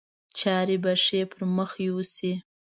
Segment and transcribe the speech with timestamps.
[0.39, 2.33] چارې به ښې پر مخ یوسي.